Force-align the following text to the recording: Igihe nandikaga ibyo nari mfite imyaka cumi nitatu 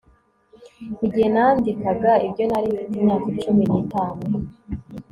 Igihe 1.05 1.27
nandikaga 1.33 2.11
ibyo 2.25 2.43
nari 2.49 2.67
mfite 2.77 2.91
imyaka 3.01 3.27
cumi 3.41 3.63
nitatu 3.71 4.27